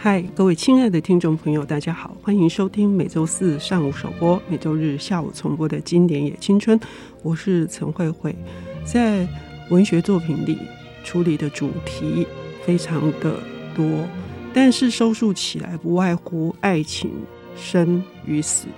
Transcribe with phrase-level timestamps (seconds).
[0.00, 6.78] 嗨，各位亲爱的听众朋友，大家好，欢迎收听每周四上午首播、每周日下午重播的经典也青春。
[7.24, 8.32] 我是陈慧慧。
[8.84, 9.28] 在
[9.70, 10.56] 文学作品里
[11.02, 12.24] 处理的主题
[12.64, 13.42] 非常的
[13.74, 14.06] 多，
[14.54, 17.10] 但是收束起来不外乎爱情、
[17.56, 18.68] 生与死。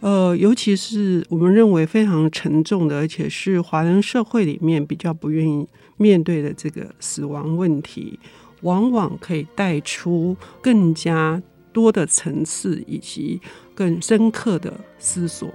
[0.00, 5.66] 呃，尤其是我们认为非常沉重的，而且是华人社会里面比较不愿意
[5.96, 8.20] 面对的这个死亡问题。
[8.62, 11.40] 往往可以带出更加
[11.72, 13.40] 多的层次以及
[13.74, 15.48] 更深刻的思索。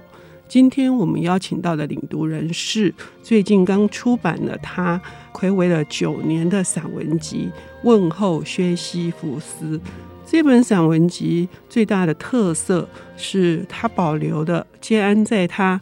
[0.46, 5.00] 今天我们邀请到的领读人是最近刚出版了他
[5.32, 7.50] 睽违了九年的散文集
[7.82, 9.78] 《问候薛西弗斯》。
[10.26, 15.80] 这本散文集最大的特色是他保留的建安在他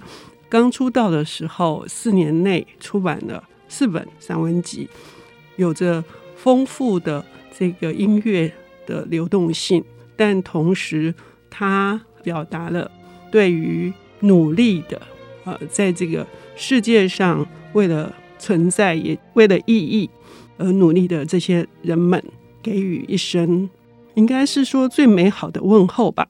[0.48, 4.88] 刚出道的时候四年内出版了四本散文集，
[5.56, 6.02] 有着。
[6.42, 7.24] 丰富的
[7.56, 8.52] 这个音乐
[8.84, 9.84] 的流动性，
[10.16, 11.14] 但同时
[11.48, 12.90] 它表达了
[13.30, 15.00] 对于努力的
[15.44, 16.26] 呃，在这个
[16.56, 20.10] 世界上为了存在也为了意义
[20.58, 22.20] 而努力的这些人们，
[22.60, 23.70] 给予一声
[24.14, 26.28] 应该是说最美好的问候吧。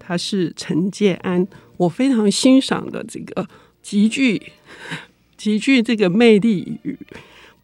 [0.00, 3.46] 他是陈建安，我非常欣赏的这个
[3.80, 4.42] 极具
[5.36, 6.98] 极具这个魅力与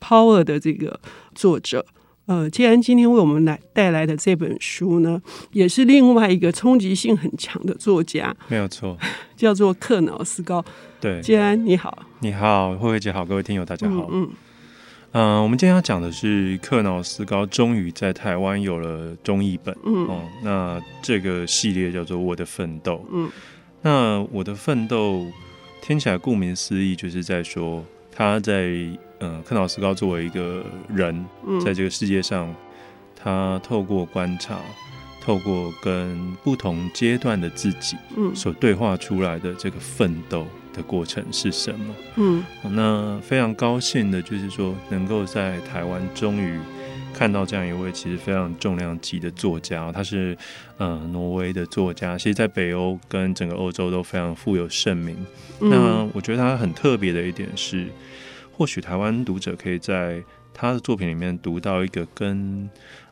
[0.03, 0.99] power 的这个。
[1.35, 1.83] 作者，
[2.27, 5.19] 呃，既然今天为我们来带来的这本书呢，
[5.53, 8.99] 也是另外一个冲击性很强的作家，没有错，
[9.35, 10.63] 叫做克瑙斯高。
[11.01, 14.11] 对，建安你好，你好，慧慧姐好，各位听友大家好。
[14.13, 14.29] 嗯，
[15.13, 19.75] 嗯、呃，我们今天要讲的是克瑙斯高终于在台湾有了中译本。
[19.87, 22.97] 嗯，哦，那这个系列叫做《我的奋斗》。
[23.11, 23.31] 嗯，
[23.81, 25.21] 那《我的奋斗》
[25.81, 27.83] 听起来顾名思义，就是在说
[28.15, 28.77] 他在。
[29.25, 31.25] 嗯，克劳斯高作为一个人，
[31.65, 32.57] 在这个世界上，嗯、
[33.15, 34.59] 他透过观察，
[35.23, 40.45] 透过跟不同阶段的自己，嗯所对话出来的这个奋斗
[40.75, 41.95] 的过程是什么？
[42.17, 46.59] 嗯，那非常高兴的就是说，能够在台湾终于
[47.15, 50.37] 看到这样一位其实非常重量级的作家，他是
[50.79, 55.17] 嗯挪威的作家，其实在北欧跟整个欧洲都非常富有盛名。
[55.61, 57.87] 嗯、那我觉得他很特别的一点是。
[58.57, 62.69] 或许台湾读者可以在他的作品里面读到一个跟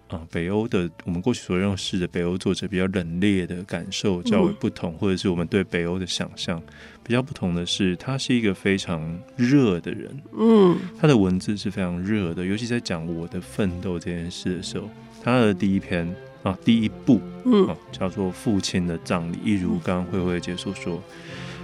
[0.09, 6.63] 啊、呃、北欧的我们过去所认识的北欧作者比较冷冽的感受较为不同，或者是我们对北欧的想象
[7.03, 10.17] 比较不同的是，他是一个非常热的人。
[10.39, 14.89] 嗯，他的文字是非常热的，尤其在讲我的奋斗这件事的时候，
[15.23, 21.03] 他的第一篇啊第一部嗯啊叫做父亲的葬礼，一如刚刚慧慧姐所说，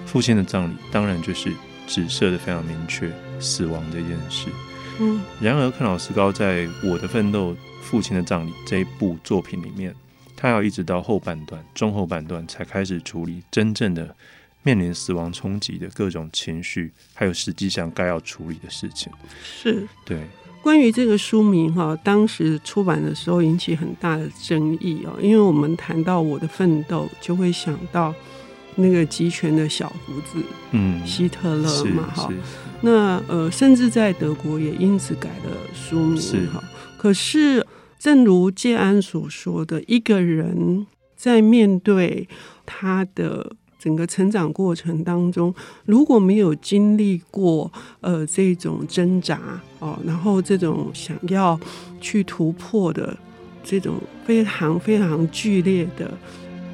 [0.07, 1.53] 父亲的葬礼当然就是。
[1.89, 3.09] 指涉的非常明确，
[3.41, 4.49] 死亡这件事。
[4.99, 9.95] 嗯，然而克老斯高在我的奋斗、父亲的葬礼这一部作品里面，
[10.35, 14.17] 他要一直到后半段、中后半段才开始处理真正的
[14.63, 19.13] 面临死亡冲击的各种情绪，还有实际上该要处理的事情。
[19.43, 20.19] 是，对。
[20.63, 28.15] 关于这个书名哈，当时出版的时候引起很大的争议哦，因为我们谈到我的奋斗，就会想到。
[28.79, 32.31] 那个集权的小胡子，嗯，希特勒嘛，哈，
[32.83, 36.63] 那呃，甚至在德国也因此改了书名，哈。
[36.97, 37.67] 可是，
[37.99, 42.29] 正如建安所说的，一个人在面对
[42.65, 45.55] 他的整个成长过程当中，
[45.85, 51.59] 如果没有经历过呃这种挣扎哦，然后这种想要
[52.01, 53.17] 去突破的
[53.65, 53.95] 这种
[54.25, 56.11] 非常非常剧烈的。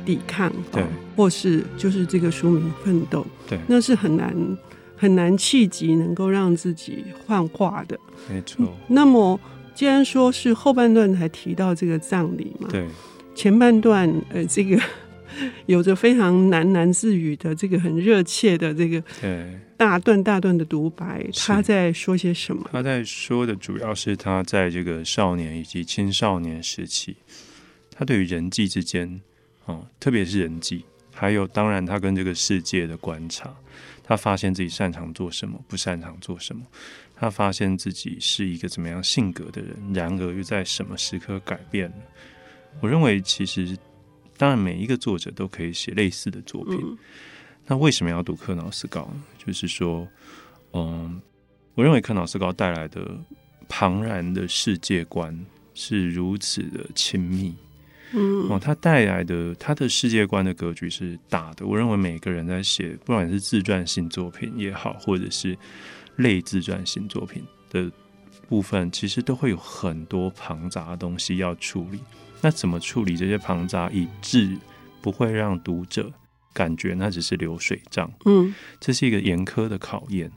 [0.05, 0.85] 抵抗，对，
[1.15, 4.35] 或是就是这个书名奋斗，对，那是很难
[5.03, 7.99] 很难气急能够让自己幻化的，
[8.31, 8.73] 没错。
[8.87, 9.41] 那么
[9.75, 12.87] 既然说是后半段才提到这个葬礼嘛，对，
[13.35, 14.81] 前半段呃，这个
[15.67, 22.71] 有着非常喃喃自语的这个很热切的这个对大段大段的独白，他在说些什么？
[22.71, 27.17] 他在说的主要是他在这个少年以及青少年时期，
[27.93, 29.21] 他对于人际之间。
[29.65, 30.85] 哦，特别是人际，
[31.15, 33.49] 还有当然他跟这个世界的观察，
[34.13, 36.63] 他发现自己擅长做什么，不擅长做什么，
[37.17, 41.97] 他发现自己是一个怎么样性格的人，然而又在什么时刻改变了。
[42.83, 43.75] 我认为其实，
[44.37, 46.79] 当然每一个作者都可以写类似的作品。
[46.83, 46.99] 嗯、
[47.67, 49.23] 那为什么要读克瑙斯高呢？
[49.39, 50.07] 就是说，
[50.75, 51.19] 嗯，
[51.75, 53.19] 我认为克瑙斯高带来的
[53.67, 55.35] 庞然的世界观
[55.73, 57.55] 是如此的亲密。
[58.13, 61.67] 嗯，哦，他带来的他的世界观的格局是大的。
[61.67, 65.57] 我认为每个人在写，不管是自传性作品也好，或者是
[66.17, 67.91] 类自传性作品的
[68.49, 72.01] 部分，其实都会有很多庞杂的东西要处理。
[72.41, 74.57] 那怎么处理这些庞杂，以致
[75.01, 76.13] 不会让读者
[76.53, 78.13] 感觉那只是流水账？
[78.27, 80.31] 嗯，这是一个严苛的考验。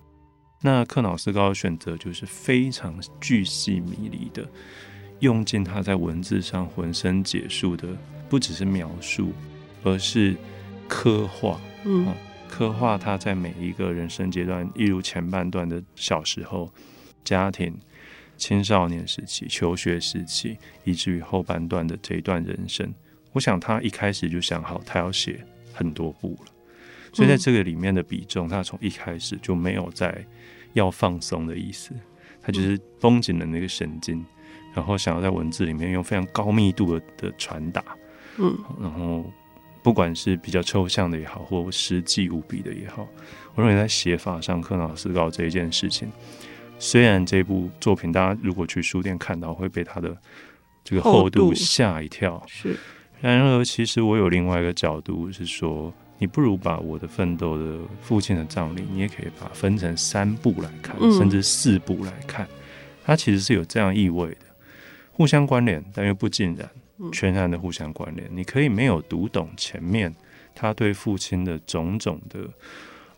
[0.61, 4.47] 那克瑙斯高的选择就是非常巨细靡离的，
[5.19, 7.87] 用尽他在文字上浑身解数的，
[8.29, 9.33] 不只是描述，
[9.83, 10.35] 而是
[10.87, 11.59] 刻画。
[11.83, 12.07] 嗯。
[12.47, 16.71] 刻画他在每一个人生阶段，例如前半段的小时候、
[17.21, 17.77] 家庭、
[18.37, 22.93] 青少年时期、求学时期，以至于后半段的这一段人生。
[23.33, 26.51] 我想他一开始就想好，他要写很多部了。
[27.11, 30.25] 所以在这个里面的比重，他从一开始就没有在
[30.73, 31.91] 要放松的意思，
[32.41, 34.23] 他就是绷紧了那个神经，
[34.75, 37.83] 然后想要在文字里面用非常高密度的的传达，
[38.37, 39.25] 嗯，然后。
[39.85, 43.07] 不管是比较抽象的也好，或实际无比的也好，
[43.53, 46.11] 我认为在写法上，克瑙斯高这一件事情，
[46.79, 50.17] 虽然这部作品大家如果去书店看到会被它的
[50.83, 52.75] 这个厚度吓一跳，是。
[53.21, 62.47] 然而，其实我有另外一个角度是说，你不如把我的奋斗的父亲的葬礼，你也可以把它分成三部来看，甚至四部来看，
[63.05, 64.37] 它其实是有这样意味的，
[65.15, 66.69] 互相关联，但又不尽然。
[67.11, 70.15] 全然的互相关联，你可以没有读懂前面
[70.55, 72.39] 他对父亲的种种的，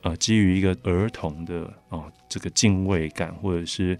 [0.01, 3.93] 呃，基于一个儿童的啊、呃、这个敬畏感，或者是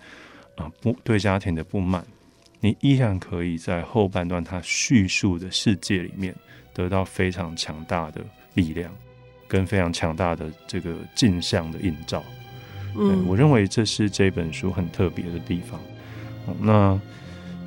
[0.56, 2.04] 啊、呃、不对家庭的不满，
[2.60, 6.34] 你依然可以在后半段他叙述的世界里面
[6.74, 8.92] 得到非常强大的力量，
[9.48, 12.24] 跟非常强大的这个镜像的映照。
[12.96, 15.80] 嗯，我认为这是这本书很特别的地方。
[16.48, 17.02] 呃、那。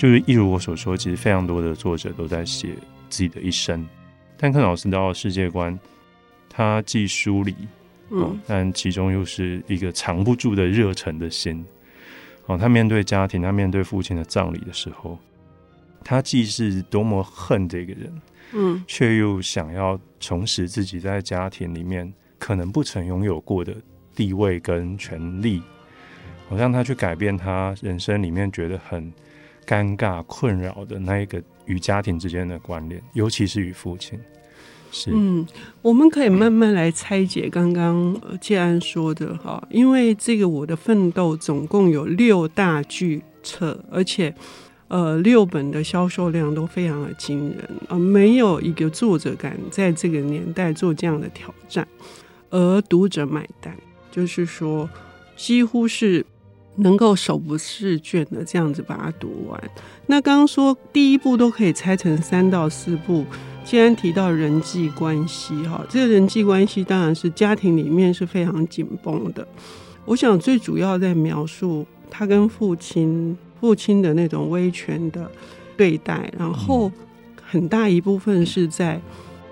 [0.00, 2.70] 就是一如我所说，其实非常多的作者都在写
[3.10, 3.86] 自己的一生，
[4.38, 5.78] 但克瑙斯高的世界观，
[6.48, 7.54] 他既疏离，
[8.08, 11.62] 嗯，但其中又是一个藏不住的热忱的心。
[12.46, 15.18] 哦，他面对家庭，他面对父亲的葬礼的时候，
[16.02, 18.22] 他既是多么恨这个人，
[18.54, 23.76] 嗯，却又想要重拾自己在家庭里面可能不曾拥有过的
[24.16, 25.62] 地位跟权利，
[26.48, 29.12] 好让他去改变他人生里面觉得很。
[29.70, 34.18] 尴尬、困扰的那一个与家庭之间的关联，尤其是与父亲。
[34.90, 35.46] 是，嗯，
[35.80, 44.34] 我们可以慢慢来拆解刚刚建安说的哈，因为这个我的奋斗总共有六大巨册，而且
[44.88, 51.86] 呃六本的销售量都非常的惊人啊，没有一个作者敢在这个年代做这样的挑战，
[52.50, 53.76] 而读者买单，
[54.10, 54.90] 就是说
[55.36, 56.26] 几乎是。
[56.76, 59.70] 能够手不释卷的这样子把它读完。
[60.06, 63.24] 那刚刚说第一部都可以拆成三到四部，
[63.64, 69.46] 既然提到人际关系，哈，这个人际关系当然是家庭里面是非常紧绷的。
[70.04, 75.30] 我想最主要在描述他跟父亲父亲的那种威权的
[75.76, 76.90] 对待，然后
[77.42, 79.00] 很大一部分是在。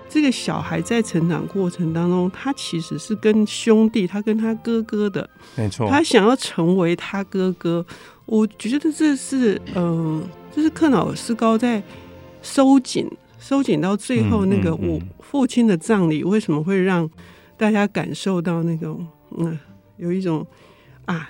[0.09, 7.85] 这个小孩在成长过程当中，他其实是跟兄弟，他跟他哥哥的，没错，他想要成为他哥哥。
[8.25, 10.23] 我觉得这是，嗯、呃，
[10.55, 11.81] 这是克瑙斯高在
[12.41, 13.07] 收紧、
[13.37, 17.09] 收紧到最后那个我父亲的葬礼，为什么会让
[17.55, 19.07] 大家感受到那种，
[19.37, 19.57] 嗯，
[19.97, 20.45] 有一种
[21.05, 21.29] 啊。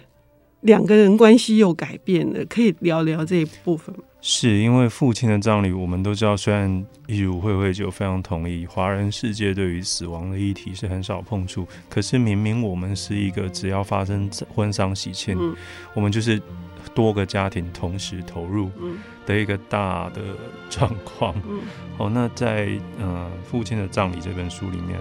[0.63, 4.03] 两个人关系又改变了，可以聊聊这一部分吗？
[4.21, 11.67] 是因为父亲的葬礼，我们都知道，虽然一如慧慧就非常同意，华人世界对于死亡的议题是很少碰触。
[11.89, 15.55] 可是明明我们是一个只要发生婚丧喜庆，嗯、
[15.93, 16.41] 我们就是
[16.93, 18.69] 多个家庭同时投入
[19.25, 20.21] 的一个大的
[20.69, 21.33] 状况。
[21.47, 21.61] 嗯、
[21.97, 24.99] 哦，那在呃父亲的葬礼这本书里面。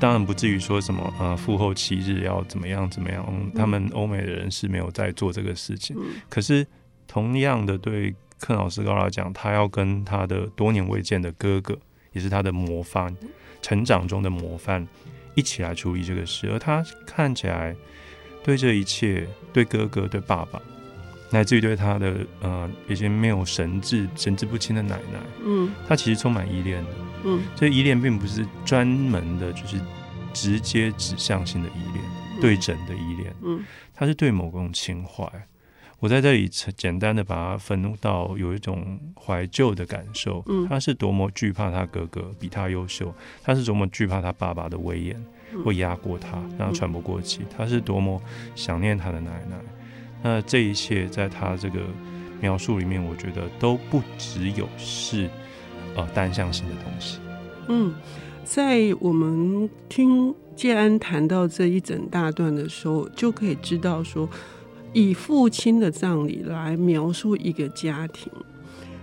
[0.00, 3.22] 当然不至于说什么呃，父后七日要怎么样怎么样，
[3.54, 5.94] 他们欧美的人是没有在做这个事情。
[6.26, 6.66] 可是
[7.06, 11.78] 同样的，对克瑙斯高拉讲，他要跟他的多年未见的哥哥，
[12.12, 13.14] 也是他的模范，
[13.62, 14.88] 成长中的模范，
[15.34, 16.50] 一起来处理这个事。
[16.50, 17.76] 而他看起来
[18.42, 20.60] 对这一切，对哥哥，对爸爸。
[21.32, 26.90] 乃至于对他的呃已经没有神志、神志不清的奶奶，嗯，他其实充满依恋的，
[27.22, 29.80] 嗯，这依恋并不是专门的，就是
[30.32, 32.04] 直接指向性的依恋，
[32.34, 35.24] 嗯、对整的依恋，嗯，他是对某种情怀。
[36.00, 43.14] 我在这里简单的把它分到有一种怀旧的感受，嗯，他是多么惧怕他哥哥比他优秀，
[43.44, 45.24] 他是多么惧怕他爸爸的威严
[45.62, 48.20] 会压过他，让他喘不过气，他是多么
[48.54, 49.56] 想念他的奶奶。
[50.22, 51.80] 那这一切在他这个
[52.40, 55.28] 描述里面，我觉得都不只有是
[55.94, 57.18] 呃单向性的东西。
[57.68, 57.94] 嗯，
[58.42, 64.28] 在我们听建安谈到这一整大段的时候，就可以知道说，
[64.92, 68.30] 以父亲的葬礼来描述一个家庭，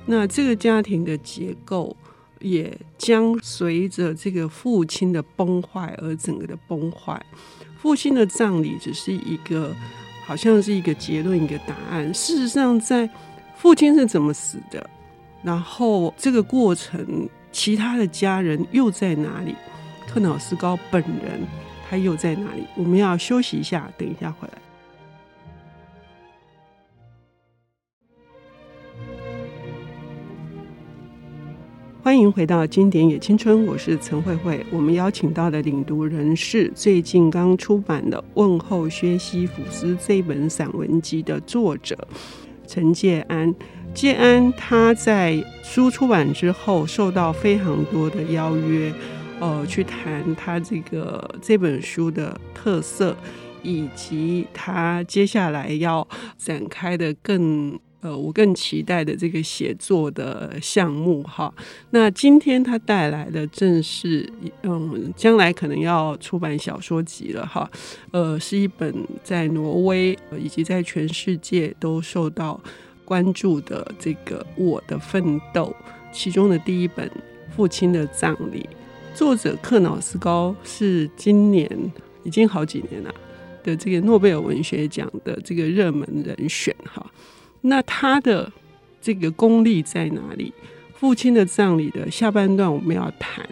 [0.05, 1.95] 那这个家庭的结构
[2.39, 7.19] 也将随着这个父亲的崩坏而整个的崩坏。
[7.79, 9.73] 父亲的葬礼只是一个，
[10.25, 12.13] 好像是一个结论，一个答案。
[12.13, 13.09] 事实上，在
[13.55, 14.89] 父亲是怎么死的，
[15.43, 19.55] 然后这个过程，其他的家人又在哪里？
[20.07, 21.45] 特瑙斯高本人
[21.89, 22.65] 他又在哪里？
[22.75, 24.66] 我们要休息一下，等一下回来。
[32.07, 34.65] 欢迎回到《经典也青春》，我是陈慧慧。
[34.71, 42.07] 我们邀请到的领读人是最近刚出版的《问候薛西弗斯》这本散文集的作者
[42.65, 43.53] 陈介安。
[43.93, 48.93] 介安他在书出版之后，受到非常多的邀约，
[49.41, 53.17] 呃，去谈他这个这本书的特色，
[53.61, 57.77] 以及他接下来要展开的更。
[57.99, 61.51] 呃，我更期待的这个写作的项目哈，
[61.89, 67.69] 那今天他带来的正是，嗯，将来可能要出版小说集了哈，
[68.11, 72.61] 呃，是一本在挪威以及在全世界都受到
[73.03, 75.75] 关注的这个《我的奋斗》，
[76.13, 77.07] 其中的第一本
[77.55, 78.69] 《父亲的葬礼》，
[79.17, 81.67] 作者克瑙斯高是今年
[82.23, 83.13] 已经好几年了
[83.63, 87.03] 的这个诺贝尔文学奖的这个热门人选哈。
[87.61, 88.51] 那他的
[89.01, 90.53] 这个功力在哪里？
[90.99, 93.47] 父亲的葬礼的下半段我们要谈，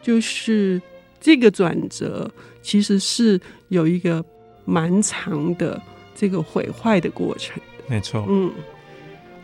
[0.00, 0.80] 就是
[1.20, 2.30] 这个转折
[2.62, 4.24] 其实是有一个
[4.64, 5.82] 蛮长的
[6.14, 7.60] 这个毁坏的过程。
[7.88, 8.52] 没错，嗯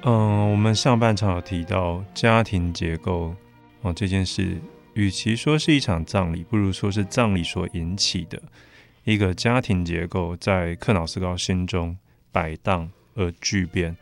[0.02, 3.34] 嗯，我们上半场有提到家庭结构
[3.82, 4.56] 哦，这件事，
[4.94, 8.40] 与其说是一场葬礼，不如说是葬礼所引起的
[9.02, 11.98] 一个家庭结构在克瑙斯高心中
[12.30, 12.88] 摆荡。
[13.14, 13.96] 而巨变，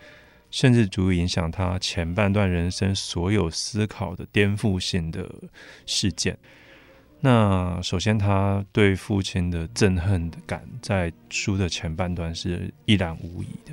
[0.50, 5.28] 甚至足以影响他前半段人生所有思考的颠覆性的
[5.86, 6.38] 事件。
[7.20, 13.72] 那首先，他对父亲的憎恨感，在书的前半段是一览无遗的。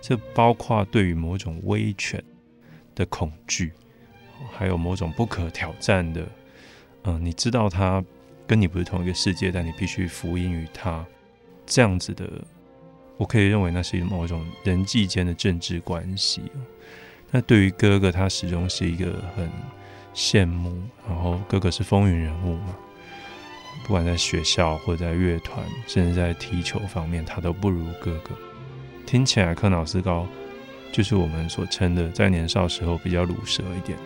[0.00, 2.22] 这包括对于某种威权
[2.94, 3.72] 的恐惧，
[4.50, 6.26] 还有某种不可挑战的，
[7.04, 8.02] 嗯，你知道他
[8.46, 11.06] 跟你不是同一个世界，但你必须服膺于他
[11.66, 12.42] 这样子的。
[13.20, 16.40] 我可以认为那是某种人际间的政治关系。
[17.30, 19.46] 那对于哥哥，他始终是一个很
[20.14, 22.74] 羡慕，然后哥哥是风云人物嘛，
[23.84, 28.30] 不管在学校或者在乐团，甚至在踢球方面，他都不如哥哥。
[29.04, 30.26] 听起来克瑙斯高
[30.90, 34.04] 就是我们所称的在年少时候比较鲁蛇一点的。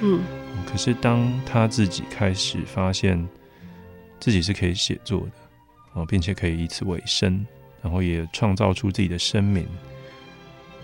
[0.00, 0.22] 嗯，
[0.64, 3.28] 可是当他自己开始发现
[4.18, 7.46] 自己是可以写作的，啊，并且可以以此为生。
[7.84, 9.68] 然后也创造出自己的生命，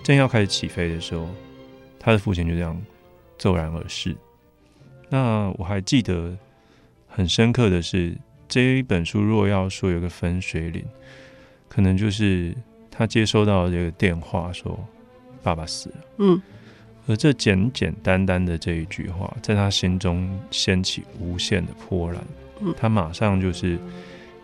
[0.02, 1.26] 正要开始起飞的时候，
[1.99, 2.78] 他的父亲就这样
[3.38, 4.14] 骤然而逝。
[5.09, 6.37] 那我还记得
[7.09, 8.14] 很深刻的是，
[8.47, 10.85] 这一本书若要说有个分水岭，
[11.71, 12.54] 可能就是
[12.90, 14.78] 他接收到这个电话说
[15.42, 15.97] 爸爸死了。
[16.19, 16.42] 嗯，
[17.07, 22.23] 而这简简单单的这一句话，在他心中掀起无限的波澜。
[22.61, 23.78] 嗯，他马上就是。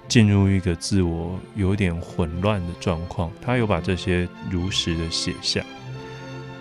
[0.08, 5.64] 进入一个自我有点混乱的状况，他有把这些如实的写下，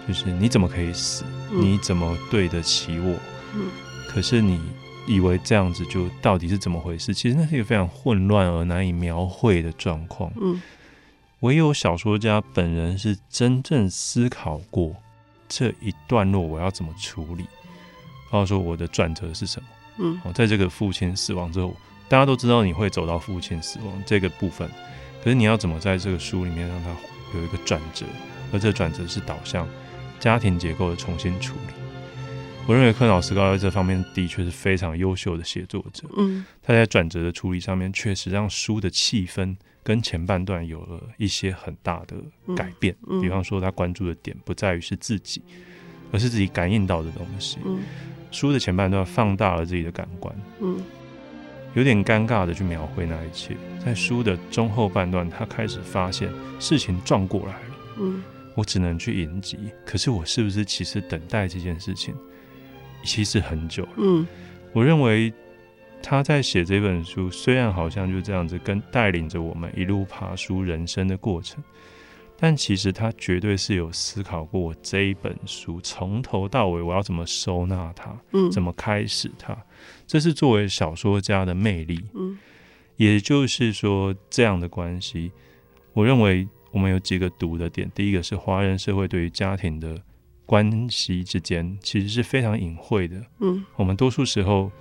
[0.07, 1.23] 就是你怎么可以死？
[1.51, 3.15] 你怎么对得起我？
[4.07, 4.59] 可是你
[5.07, 7.13] 以为这样子就到底是怎么回事？
[7.13, 10.31] 其实那是一个非常混乱而难以描绘的状况。
[11.41, 14.95] 唯有小说家本人是真正思考过
[15.47, 17.43] 这一段落我要怎么处理，
[18.31, 19.67] 包括说我的转折是什么？
[19.97, 21.75] 嗯，在这个父亲死亡之后。
[22.07, 24.69] 大家都知道你会走到父亲死亡这个部分，
[25.23, 26.89] 可是你要怎么在这个书里面让他
[27.33, 28.05] 有一个转折，
[28.53, 29.67] 而这转折是导向
[30.19, 31.73] 家庭结构的重新处理。
[32.67, 36.03] 我认为柯老师高在这方面的确是非常优秀的写作者。
[36.17, 42.15] 嗯，他在转折的处理上面确实让书的气氛跟前半段有了一些很大的
[42.55, 42.95] 改变。
[43.21, 45.43] 比方说，他关注的点不在于是自己，
[46.11, 47.59] 而是自己感应到的东西。
[48.31, 50.35] 书的前半段放大了自己的感官。
[50.59, 50.81] 嗯。
[51.75, 56.29] 有点尴尬的去描绘那一切，在书的中后半段，他开始发现
[56.59, 57.75] 事情撞过来了。
[57.97, 58.23] 嗯，
[58.55, 59.57] 我只能去迎击。
[59.85, 62.15] 可是我是不是其实等待这件事情，
[63.03, 63.91] 其实很久了。
[63.97, 64.25] 嗯，
[64.73, 65.33] 我认为
[66.01, 71.63] 他在写这本书，虽然好像就这样子跟带领着我们一路爬书人生的过程。
[72.37, 79.57] 但其实他绝对是有思考过我这一本书从头到尾我要怎么收纳它，嗯，怎么开始它，
[80.07, 82.37] 这是作为小说家的魅力，嗯，
[82.97, 85.31] 也就是说这样的关系，
[85.93, 90.01] 我认为我们有几个读的点，第一个是华人社会对于家庭的
[90.45, 93.21] 关系之间其实是非常隐晦的。
[93.39, 94.71] 嗯，我们多数时候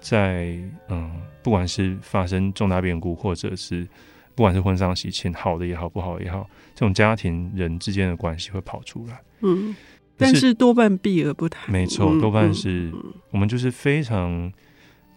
[0.00, 0.58] 在
[0.88, 3.86] 嗯，不管是发生重大变故，或者是
[4.34, 9.20] 不管是婚丧喜庆，好的也好，不好也好，这种家庭人之间的关系会跑出来。
[9.40, 9.74] 嗯，
[10.16, 11.70] 但是多半避而不谈。
[11.70, 12.92] 没错，多半是
[13.30, 14.52] 我们就是非常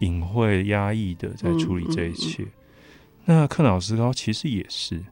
[0.00, 2.42] 隐晦、压抑的在处理这一切。
[2.42, 2.52] 嗯嗯嗯、
[3.26, 5.04] 那克瑙斯高其实也是，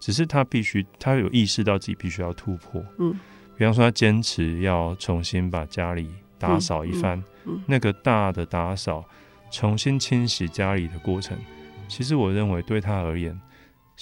[0.00, 2.84] 只是他必须，他有意识到自己必须要突破。
[2.98, 3.18] 嗯。
[3.58, 6.08] 比方说，他坚持要重新把家里
[6.38, 7.22] 打扫一番，
[7.66, 9.04] 那个大的打扫、
[9.52, 11.36] 重新清洗家里的过程，
[11.86, 13.38] 其实我认为对他而言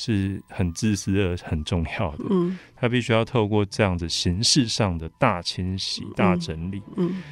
[0.02, 2.24] 是很自私的、很重要的。
[2.30, 7.22] 嗯、他必须要透过这样子形式上的大清洗、大整理，嗯嗯、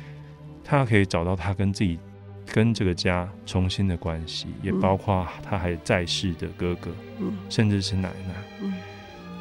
[0.63, 1.99] 他可以找到他跟自己、
[2.45, 8.35] 跟这个家重新的关系，也包括他还在世的哥哥，嗯、甚至是奶奶。
[8.61, 8.75] 嗯、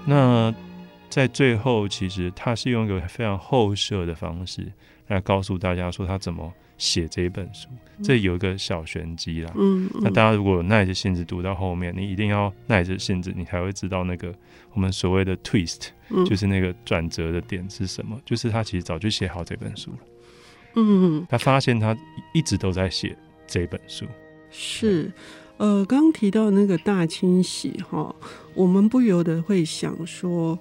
[0.06, 0.56] 那。
[1.10, 4.70] 在最后，其实他是用一个非常后设的方式
[5.08, 7.68] 来告诉大家说他怎么写这一本书。
[7.98, 9.52] 嗯、这有一个小玄机啦。
[9.56, 14.34] 嗯，嗯，那大家如果耐着性子读到后面，你一定要耐着性子，你才会知道那个
[14.74, 18.20] 我们所谓的 twist，、嗯、就是那个转折的点是什么。
[18.24, 19.98] 就是他其实早就写好这本书了。
[20.76, 21.98] 嗯，他发现他
[22.34, 23.18] 一直都在写
[23.48, 24.06] 这本书。
[24.52, 25.12] 是，
[25.58, 28.16] 呃，刚刚提到那个大清洗哈，
[28.54, 30.58] 我们不由得会想说。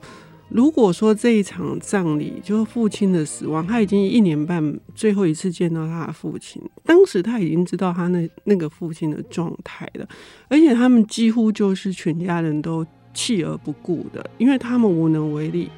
[0.48, 10.08] 如果说这一场葬礼就是父亲的死亡，他已经一年半最后一次见到他的父亲，当时他已经知道他那那个父亲的状态了，
[10.48, 15.68] 而且他们几乎就是全家人都弃而不顾的，因为他们无能为力。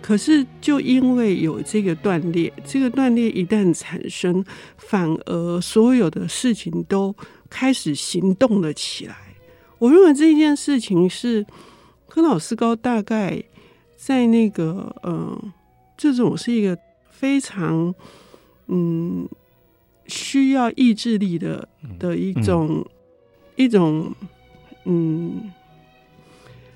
[0.00, 4.44] 可是就因为有这个断裂，这个断裂一旦产生，
[4.76, 7.14] 反而所有的事情都
[7.50, 9.16] 开始行动了起来。
[9.78, 11.44] 我认为这件事情是
[12.06, 13.42] 克瑙斯高大概。
[14.06, 15.42] 在那个呃，
[15.96, 17.94] 这种是一个非常
[18.66, 19.26] 嗯
[20.06, 21.66] 需要意志力的
[21.98, 22.84] 的一种、嗯、
[23.56, 24.14] 一种
[24.84, 25.50] 嗯，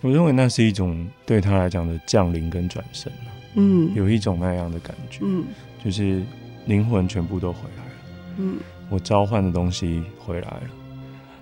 [0.00, 3.12] 我认为那是一种对他来讲的降临跟转生，
[3.56, 5.44] 嗯，有一种那样的感觉，嗯，
[5.84, 6.24] 就是
[6.64, 7.92] 灵魂全部都回来了，
[8.38, 8.56] 嗯，
[8.88, 10.70] 我召唤的东西回来了，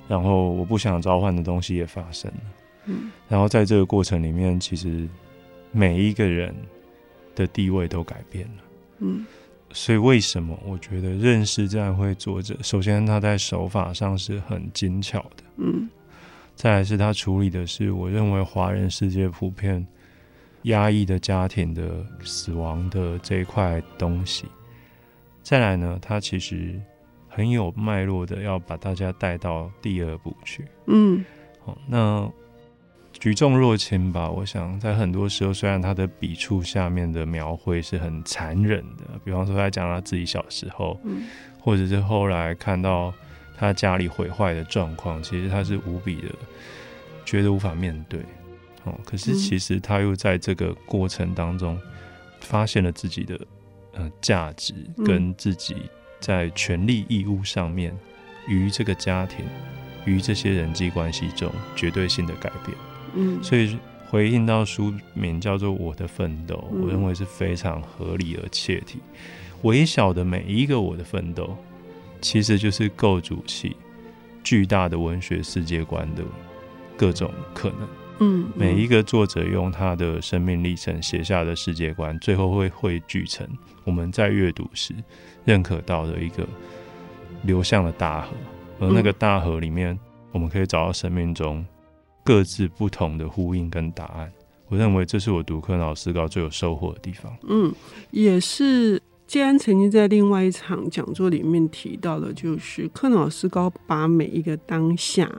[0.08, 2.40] 然后我不想召唤的东西也发生了，
[2.86, 5.08] 嗯，然后在这个过程里面，其实。
[5.76, 6.54] 每一个人
[7.34, 8.62] 的地位都改变了，
[9.00, 9.26] 嗯，
[9.72, 15.86] 所以为什么我觉得认识这样会作者，首先他在手法上是很精巧的，嗯，
[16.54, 19.86] 再来是他处理的是我认为华人世界普遍
[20.62, 24.46] 压抑的家庭的死亡的这一块东西，
[25.42, 26.80] 再来呢，他其实
[27.28, 31.22] 很有脉络的要把大家带到第二部去，嗯，
[31.62, 32.32] 好，那。
[33.18, 41.24] 举重若轻吧，我想在很多时候，虽然他的笔触下面的描绘是很残忍的，比方说他讲他自己小时候，嗯，
[41.58, 43.12] 或者是后来看到
[43.56, 46.28] 他家里毁坏的状况，其实他是无比的
[47.24, 48.20] 觉得无法面对，
[48.84, 51.80] 哦，可是其实他又在这个过程当中
[52.40, 53.40] 发现了自己的
[53.94, 54.74] 呃价值，
[55.04, 57.96] 跟自己在权利义务上面
[58.46, 59.44] 于这个家庭
[60.04, 62.76] 于这些人际关系中绝对性的改变。
[63.16, 63.76] 嗯，所以
[64.08, 69.00] 回应到书名叫做《我的奋斗》，嗯，我认为是非常合理而切题。
[69.62, 71.56] 微小的每一个我的奋斗，
[72.20, 73.74] 其实就是构筑起
[74.44, 76.22] 巨大的文学世界观的
[76.96, 77.88] 各种可能。
[78.18, 83.46] 嗯，每一个作者用他的生命历程写下的世界观，最后会汇聚成
[83.84, 84.94] 我们在阅读时
[85.44, 86.46] 认可到的一个
[87.42, 88.28] 流向的大河，
[88.80, 89.98] 而那个大河里面，
[90.32, 91.66] 我们可以找到生命中。
[92.26, 94.32] 各自不同的呼应跟答案，
[94.68, 97.32] 我认为这是我读克瑙斯高最有收获的地方。
[97.46, 97.72] 嗯，
[98.10, 105.30] 也是建安曾经在另外一场讲座里面提到的，就是克瑙斯高把每一个当下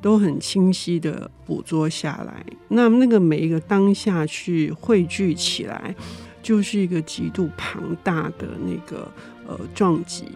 [0.00, 5.92] 都很清晰的捕捉下来，那那个每一个当下去汇聚起来，
[6.40, 9.10] 就是一个极度庞大的那个
[9.48, 10.26] 呃撞击。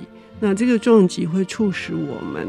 [0.40, 2.48] 那这个撞击会促使我们。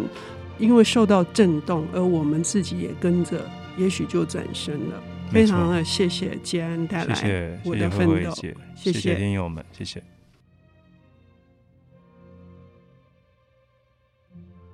[0.57, 5.03] 因为受到震动，而我们自己也跟着，也许就转身了。
[5.31, 10.01] 非常的谢谢杰安带来我的奋斗，谢谢谢谢听友们，谢谢。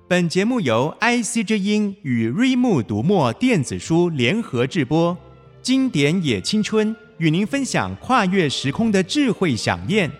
[0.06, 5.16] 本节目由 IC 之音与瑞木读墨电子书联合制播，
[5.62, 10.10] 经典也青春与您分享跨越时空的智慧饗宴。